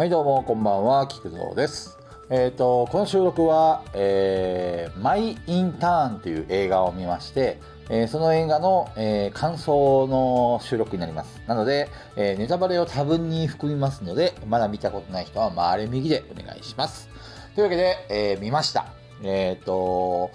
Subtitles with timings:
[0.00, 1.98] はいどうもこんばんは菊蔵です。
[2.30, 11.42] えっ、とこの収録は、えーマイ・インターンという映画を見まして、えーその映画の、えー感想の収録になります。
[11.46, 17.10] なので、えネタバレを多分に含みますのでまだ見たことない人は回れ右でお願いします。
[17.54, 18.86] というわけで、えー見ました。
[19.22, 20.30] えっ、と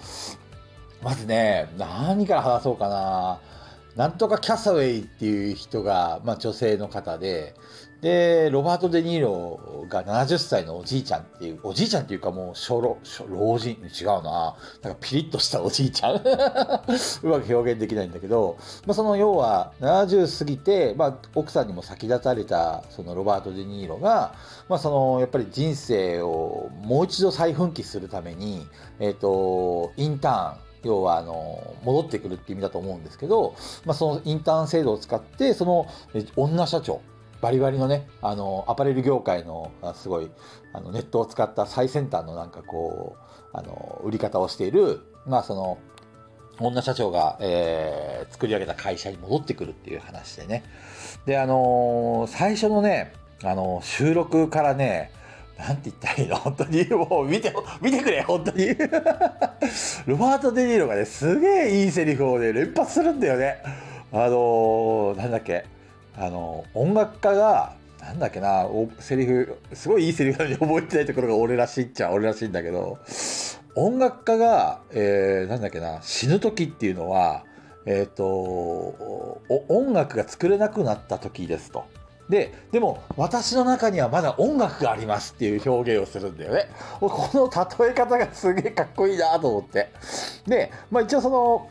[1.02, 3.40] まずね何から話そうかな。
[3.96, 7.54] なんとかキャサウェイっていう人が、まあ、女性の方で、
[8.00, 14.56] で、ロバート・デ・ニーロが70歳のおじいちゃんっていう、おじいちゃんっていうかもう初老、老人、違うな。
[14.82, 16.16] なんかピリッとしたおじいちゃん。
[16.20, 24.34] うまく表現できないんだけど、まあ、その要は70過ぎて、まあ、奥さんにも先立たれたそのロバート・デ・ニーロが、
[24.68, 28.66] まあ、そのやっぱり人生をもう一度再奮起するために、
[29.00, 35.86] えっ、と、インターン、要はあの戻ってくるっていう意味だと思うんですけど、まあ、そのインターン制度を使ってその
[36.36, 37.00] 女社長
[37.40, 40.30] バリバリのねあのアパレル業界のすごい
[40.72, 45.78] あのネットを使った最先端のなんかこうあの売り方をしているまあその
[46.58, 50.64] 女社長が、えー作り上げた会社に戻ってくるっていう話でね。
[51.26, 53.12] であのー最初のね
[53.44, 55.12] あの収録からね
[55.58, 56.36] なんて言ったらいいの？
[56.40, 58.68] 本当にもう見て見てくれ本当に。
[60.06, 63.58] ロバート・デ・ニーロがねすげえいいセリフをね連発するんだよね。
[64.12, 65.64] あのーなんだっけ？
[66.18, 68.66] あの音楽家がなんだっけな
[69.00, 72.98] セリフすごいいいセリフなのに覚えてないところが俺らしいっちゃ俺らしいんだけど
[73.74, 77.44] 音楽家が、えーなんだっけな死ぬ時っていうのは
[77.84, 81.84] えっ、とお音楽が作れなくなった時ですと。
[82.28, 86.68] ででも私の中にはまだ音楽がありますっていう表現をするんだよね。
[86.98, 87.48] この
[87.84, 89.92] 例え方がすげえかっこいいなと思って。
[90.46, 91.70] で、まあ、一応その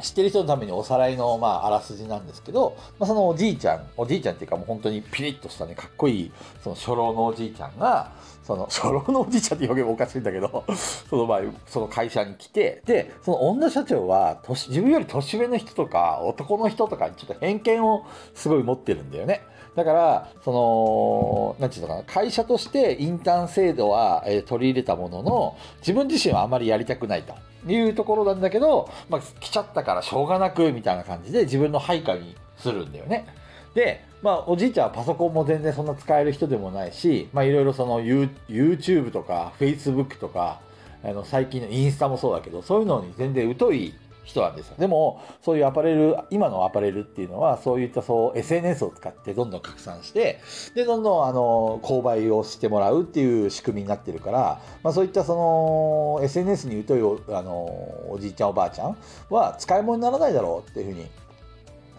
[0.00, 8.12] 知ってる人のためにおさらいの、まあ、あらすじなんですけど、まあ、そのおじいちゃん、おじいちゃんっていうかもう本当にピリッとしたね、かっこいい、その初老のおじいちゃんが、
[8.44, 10.64] その 初老のおじいちゃんって表現もおかしいんだけど、
[11.08, 18.04] その場合、その会社に来て、で、その女社長は、年自分より年上の人とか、男の人とかにちょっと偏見を
[18.34, 19.40] すごい持ってるんだよね。
[19.76, 27.34] だから、その、なんていうのかな、会社としてインターン制度は、えー取り入れたものの、自分自身はあまりやりたくないと
[27.70, 33.26] いうところなんだけど、まあ、来ちゃったからしょうがなく、みたいな感じで自分の配下にするんだよね。
[33.74, 40.60] で、まあ、おじいちゃんはパソコンも全然そんな使える人でもないし、まあ、いろいろその YouTube とか Facebook とか、
[41.04, 43.94] あの最近のインスタもそうだけど、そういうのに全然疎い
[44.26, 44.74] 人なんですよ。
[44.78, 50.40] でも、そういうアパレル、今のアパレルっていうのは、そういったそう SNS を使ってどんどん拡散して、
[50.74, 57.52] で、どんどんあの、購買をしてもらうっていう仕組みになってるから、まあそういったその、SNS に疎いおあの、
[58.10, 58.96] おじいちゃんおばあちゃん
[59.30, 61.06] は使い物にならないだろうっていうふうに、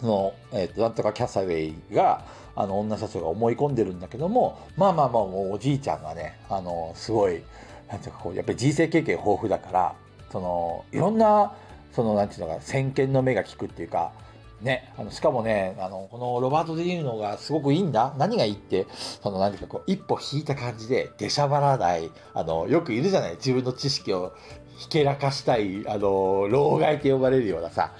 [0.00, 2.24] その、えっ、と、なんとかキャサウェイが、
[2.54, 7.42] あの、女社長が思い込んでるんだけども、まあまあまあ、おじいちゃんがね、あの、すごい、
[7.88, 9.94] なんていうかこう、やっぱり人生経験豊富だから、
[10.30, 11.52] その、いろんな、
[11.92, 14.12] その、なんていうのか、先見の目が利くっていうか、
[14.60, 18.14] ね、あのしかもね、あの、このロバート・デ・ニーロのがすごくいいんだ。
[18.18, 18.86] 何がいいって、
[19.22, 24.34] その、なんていうか、こう、一歩引いた感じで、出しゃばらない、あの、よくいるじゃない自分の知識を
[24.78, 27.92] ひけらかしたい、あの、老害って呼ばれるようなさ、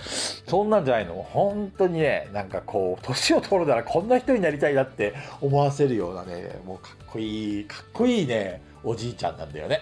[0.46, 1.14] そんなんじゃないの。
[1.14, 9.80] 本当にね、なんかこう、年を取るならこんな人になりたいなって思わせるようなね、もうかっこいい、かっこいいね、おじいちゃんなんだよね。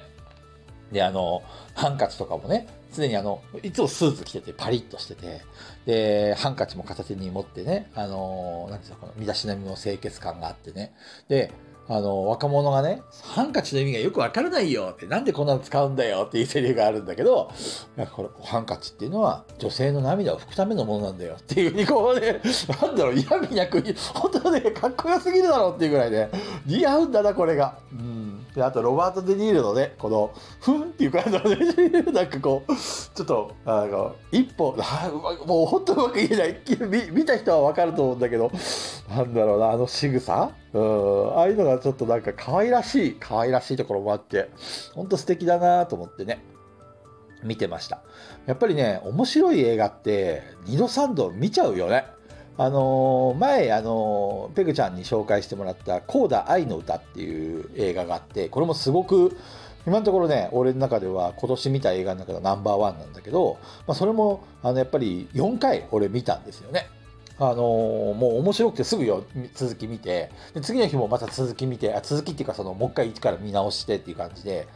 [0.91, 1.43] で、あの、
[1.75, 5.43] ハンカチとかもね、常にあの、いつもスーツ着ててパリッとしてて、
[5.87, 10.95] で、ハンカチも片手に持ってね、あの、なんていうのかな、身だしなみの清潔感があってね。
[11.29, 11.53] で、
[11.89, 17.53] あの、若者がね、ハンカチの意味がよくわからないよって、なんでこんなの使うんだよっていうセリフがあるんだけど、
[18.13, 22.41] これ、ハンカチっていうのは女性の涙を拭くためのものなんだよっていうふうにこうね、
[22.83, 23.81] なんだろう、嫌味なく、
[24.15, 26.29] 本当ね、かっこよすぎるだろうっていうぐらいね、
[26.67, 27.79] 似合うんだな、これが。
[27.93, 28.36] うん。
[28.57, 35.11] で、あと、ロバート・デ・ニールのね、この、ふんっていう感じのね、 なんかこう、ちょっと、あの、一歩、あ
[35.45, 36.57] もう本当うまく言えない。
[36.89, 38.51] 見見た人はわかると思うんだけど、
[39.11, 40.53] なんだろうな、あの仕草？
[40.73, 44.49] うん、ああいうのがちょっとなんか可愛らしい、可愛らしいところもあって、
[44.95, 46.43] 本当素敵だなと思ってね、
[47.45, 48.01] 見てました。
[48.47, 52.07] やっぱりね、面白い映画って、二度三度見ちゃうよね。
[52.59, 59.37] あのー前、あのーペグちゃんに紹介してもらった「コーダ愛の歌」っていう映画があってこれもすごく
[59.87, 66.89] 今のところね俺の中では今年見た映画の中でナンバーワンなんだけど、まあ、それもあのやっぱり4回俺見たんですよね。
[67.39, 69.25] あのーもう面白くてすぐよ
[69.55, 74.67] 続き見てで次の日もまた続き見てあ続きっていうかそのもう一回一から見直してっていう感じで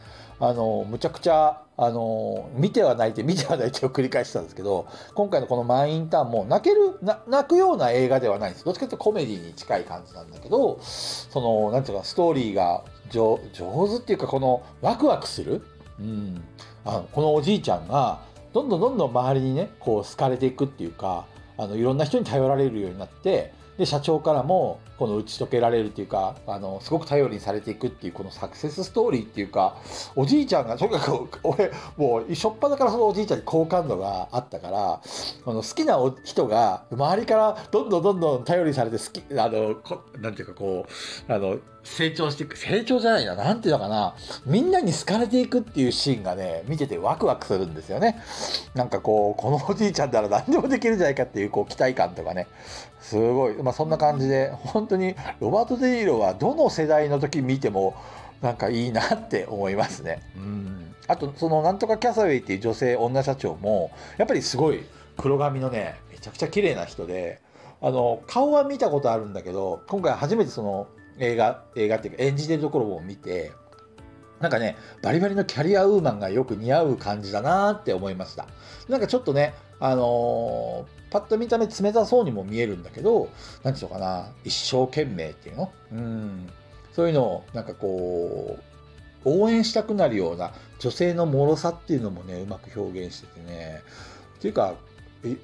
[0.41, 6.97] あのむちゃくちゃあの見ては泣いて見ては泣いてを繰り返してたんですけど今回のこの「マイ・ンターン」も泣ける
[7.27, 8.65] 泣くような映画ではないんです。
[8.65, 15.61] どっちかというとコメディに近い感じなんだけどそのなんていうかストーリーが上手っていうかこのワクワクする、
[15.99, 16.43] うん、
[16.85, 18.21] あのこのおじいちゃんが
[18.51, 21.25] どんどんどんどん周りにねこう好かれていくっていうか
[21.57, 29.77] あのいろんな人に頼られるようになってで社長からもこの打ち解けられるっていうかあのすごく頼りにされていくっていうこのサクセスストーリーっていうか
[30.15, 35.01] おじいちゃんがとにかく俺もうしょっぱだからそのおじいちゃんに好感度があったから
[35.43, 39.81] この好きな人が周りからどんどんどんどん頼りにされて好きあの
[40.21, 40.85] なんていうかこ
[41.27, 44.15] うあの成長していく成長じゃないな何ていうのかな
[44.45, 48.21] みんなに好かれていくっていうシーンがね見ててワクワクするんですよね。
[48.75, 52.47] なんかこうこのおじいちゃんなら何でもできるんじゃないかっていうこう期待感とかね。
[53.01, 57.95] すごい、まあ、そんな感じで本当にロバート・デ・ニーロはどの世代の時見ても
[58.41, 60.21] なんかいいなって思いますね。
[60.35, 64.81] うんあとそのなんとかキャサウェイっていう女性女社長もやっぱりすごい
[65.17, 67.41] 黒髪のねめちゃくちゃ綺麗な人で
[67.81, 70.87] あの顔は見たことあるんだけど今回初めてその
[71.19, 73.51] 映画映画っていうか演じてるところを見て
[74.41, 78.47] なんかねバリバリのキャリアウーマンがよく似合う感じだなって思いました
[78.89, 83.27] なんかちょっとねあのーパッと見た目冷たそうにも見えるんだけど、
[83.63, 85.73] なんていうのかな、一生懸命っていうの？
[85.91, 86.49] うん。
[86.93, 88.57] そういうのを、なんかこ
[89.25, 93.81] う、応援したくなるような女性の脆さっていうのもね、うまく表現しててね。
[94.37, 94.75] っていうか、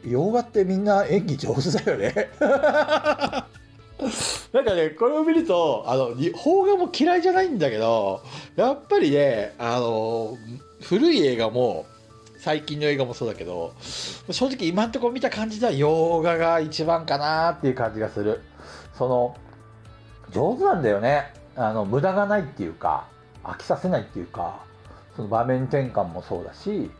[0.05, 2.29] 洋画ってみんな演技上手だよね。
[4.57, 8.23] なんかね、これを見ると、あの、邦画も嫌いじゃないんだけど、
[8.55, 10.35] やっぱりね、あの、
[10.81, 11.85] 古い映画も、
[12.39, 13.73] 最近の映画もそうだけど
[14.29, 18.41] 正直今んところ見た感じでは洋画が一番かなっていう感じがする。
[18.93, 19.35] その
[20.31, 21.33] 上手なんだよね。
[21.55, 23.07] あの無駄がないっていうか
[23.43, 24.59] 飽きさせないっていうか
[25.15, 26.91] その場面転換もそうだし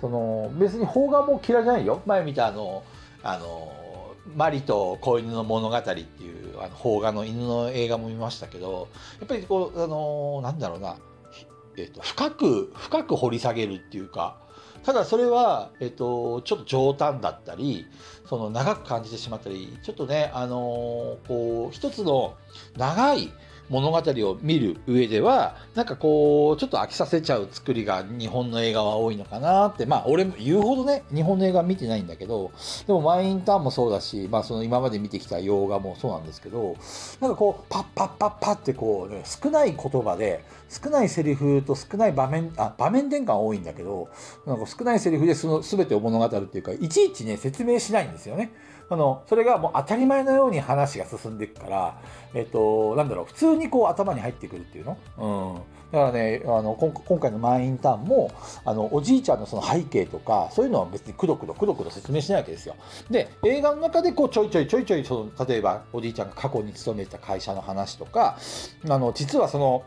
[0.00, 2.02] その別に邦画も嫌いじゃないよ。
[2.06, 2.82] 前見たあの
[3.22, 3.70] あの
[4.34, 8.88] マリと子犬の物語っていうあの邦画の犬の映画も見ましたけど
[9.20, 10.96] やっぱりこうあのなんだろうな、
[11.76, 14.38] えっと、深く深く掘り下げるっていうか
[14.82, 17.86] ただそれは、えっと、ちょっと冗談だったり
[18.28, 22.36] その長く感じてしまったりちょっとねあのこう一つの
[22.76, 23.32] 長い
[23.68, 32.52] 物語を見る上ではなんかこうちょっと飽きさせちゃう作りが日本の映画は多いのかなってまあ俺も言うほどね日本の映画見てないんだけど
[32.86, 36.76] でもマインターンもそうだし、まあ、その今まで見てきた洋画もそうなんですけど
[37.20, 44.08] なんかこうパッパッパッパってこう、ね、少ない言葉で少ないセリフと少ない場面あ場面転換多いんだけど
[44.46, 48.52] なんか少ないセリフでその全てを物語るっていうかいちいちね説明しないんですよね。
[48.88, 52.00] あのそれがもう当たり前のように話が進んでいくから、
[52.34, 58.30] えっと、なんだろう普通にこう頭に入ってくるっていうの、うん、だからねあの今回のマインターンも
[58.64, 62.76] あのおじいちゃんのその背景とかそういうのは別にくどくどくどくど説明しないわけですよ。
[63.10, 68.38] で映画の中でこうちょいちょいちょいちょいその例えばおじいちゃんが過去に勤めてた会社の話とか
[68.88, 69.84] あの実はその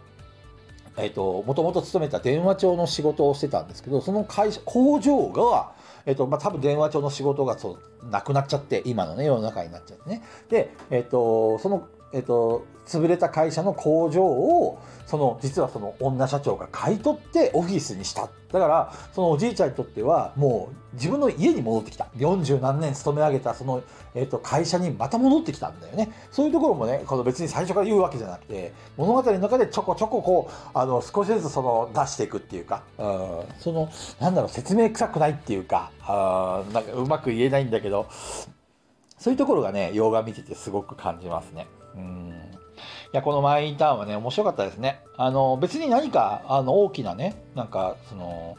[1.02, 5.72] えっと、もともと勤めた電話帳の仕事をしてたんですけど、その会社、工場が、
[6.06, 10.24] えっと、まあ、多分電話帳の仕事がそうなくなっちゃって、今のね、世の中になっちゃってね。
[10.50, 18.30] で、えっと、その、えっと、潰れた会社の工場を、その、実はその女社長が買い取ってオフィスにした。
[18.52, 22.08] だから、そのおじいちゃんにとっては、もう自分の家に戻ってきた。
[22.18, 23.84] 40何年勤め上げた、その、
[24.16, 26.12] えっと、会社にまた戻ってきたんだよね。
[26.32, 33.90] そういうところもね、この別に最初から言うわけじゃなくて、物語の中でちょこちょここう、あの、少しずつその、出していくっていうか、うん、その、
[34.20, 38.08] なんだろう、説明臭くないっていうか、あなんかうまく言えないんだけど、
[39.20, 41.68] そういうところがね、洋画見ててすごく感じますね。
[41.96, 42.34] うん
[43.12, 45.02] いや、このマインターンはね、面白かったですね。
[45.18, 48.56] あの、別に何か、あの、大きなね、なんか、その、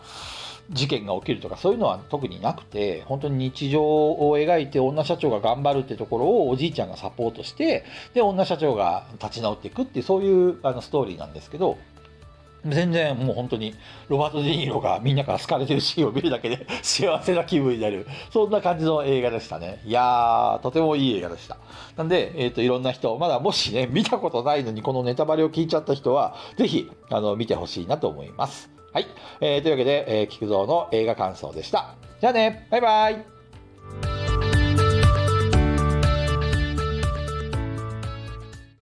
[0.70, 7.84] 事件が起きるとかそういうのは特になくて本当に日常を描いて女社長が頑張るってところをおじいちゃんがサポートして
[8.14, 11.76] で女社長が立ち直っていくっていうそういうあのストーリーなんですけど
[12.66, 13.74] 全然もう本当に
[14.08, 18.06] ロバート・デ・ニーロがみんなから好かれてるシーンを見るだけで 幸せな気分になる。
[18.32, 19.80] そんな感じの映画でしたね。
[19.84, 21.56] いやーとてもいい映画でした。
[21.96, 28.70] なんで、えっ、ー、といろんな人まだもしね見たことないのにこのネタバレを聞いちゃった人はぜひあの見てほしいなと思います。
[28.92, 29.06] はい、
[29.40, 31.94] えー、というわけで、えー、菊蔵の映画感想でした。
[32.20, 32.66] じゃあね。
[32.70, 33.39] バイバイ。